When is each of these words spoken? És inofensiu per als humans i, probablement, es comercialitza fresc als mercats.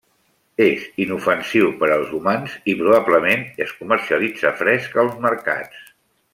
És 0.63 0.85
inofensiu 1.03 1.67
per 1.83 1.89
als 1.97 2.15
humans 2.21 2.57
i, 2.73 2.75
probablement, 2.81 3.45
es 3.67 3.77
comercialitza 3.83 4.57
fresc 4.65 4.99
als 5.05 5.23
mercats. 5.29 5.89